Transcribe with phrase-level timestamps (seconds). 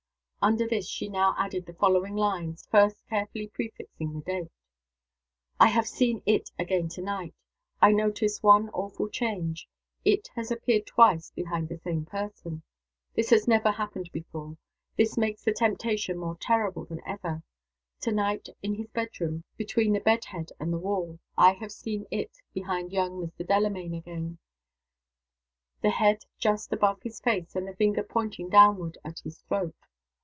[0.43, 4.51] Under this she now added the following lines, first carefully prefixing the date:
[5.59, 7.35] "I have seen IT again to night.
[7.79, 9.67] I notice one awful change.
[10.03, 12.63] IT has appeared twice behind the same person.
[13.13, 14.57] This has never happened before.
[14.97, 17.43] This makes the temptation more terrible than ever.
[17.99, 22.07] To night, in his bedroom, between the bed head and the wall, I have seen
[22.09, 23.45] IT behind young Mr.
[23.45, 24.39] Delamayn again.
[25.83, 29.75] The head just above his face, and the finger pointing downward at his throat.